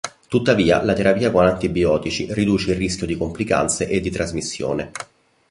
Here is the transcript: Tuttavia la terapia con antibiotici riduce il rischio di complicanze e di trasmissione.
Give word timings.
Tuttavia 0.27 0.83
la 0.83 0.93
terapia 0.93 1.29
con 1.29 1.45
antibiotici 1.45 2.25
riduce 2.33 2.71
il 2.71 2.77
rischio 2.77 3.05
di 3.05 3.15
complicanze 3.15 3.87
e 3.87 3.99
di 4.01 4.09
trasmissione. 4.09 4.89